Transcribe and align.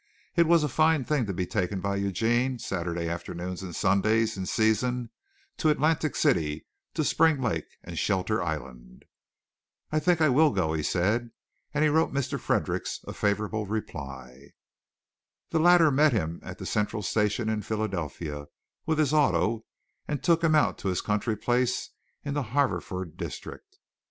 It 0.35 0.47
was 0.47 0.63
a 0.63 0.67
fine 0.67 1.03
thing 1.03 1.27
to 1.27 1.31
be 1.33 1.45
taken 1.45 1.79
by 1.79 1.97
Eugene 1.97 2.57
Saturday 2.57 3.07
afternoons 3.07 3.61
and 3.61 3.75
Sundays 3.75 4.35
in 4.35 4.47
season 4.47 5.11
to 5.57 5.69
Atlantic 5.69 6.15
City, 6.15 6.65
to 6.95 7.03
Spring 7.03 7.39
Lake, 7.39 7.67
and 7.83 7.99
Shelter 7.99 8.41
Island. 8.41 9.05
"I 9.91 9.99
think 9.99 10.19
I 10.19 10.27
will 10.29 10.49
go 10.49 10.69
over," 10.69 10.75
he 10.77 10.81
said; 10.81 11.29
and 11.71 11.83
he 11.83 11.89
wrote 11.91 12.11
Mr. 12.11 12.39
Fredericks 12.39 13.01
a 13.07 13.13
favorable 13.13 13.67
reply. 13.67 14.53
The 15.51 15.59
latter 15.59 15.91
met 15.91 16.13
him 16.13 16.39
at 16.41 16.57
the 16.57 16.65
central 16.65 17.03
station 17.03 17.47
in 17.47 17.61
Philadelphia 17.61 18.47
with 18.87 18.97
his 18.97 19.13
auto 19.13 19.65
and 20.07 20.23
took 20.23 20.43
him 20.43 20.55
out 20.55 20.79
to 20.79 20.87
his 20.87 21.01
country 21.01 21.35
place 21.37 21.91
in 22.25 22.33
the 22.33 22.41
Haverford 22.57 23.17
district. 23.17 23.77